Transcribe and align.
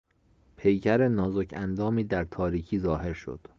پیکر 0.57 1.07
نازک 1.07 1.49
اندامی 1.53 2.03
در 2.03 2.23
تاریکی 2.23 2.79
ظاهر 2.79 3.13
شد. 3.13 3.39